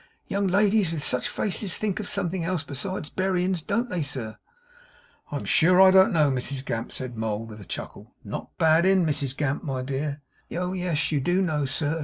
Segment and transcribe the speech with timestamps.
[0.25, 4.35] 'Young ladies with such faces thinks of something else besides berryins, don't they, sir?'
[5.31, 8.87] 'I am sure I don't know, Mrs Gamp,' said Mould, with a chuckle 'Not bad
[8.87, 11.99] in Mrs Gamp, my dear?' 'Oh yes, you do know, sir!